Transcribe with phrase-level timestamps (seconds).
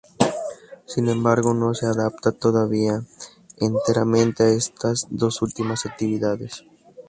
[0.87, 3.03] Sin embargo no se adapta todavía
[3.59, 6.65] enteramente a estas dos últimas actividades.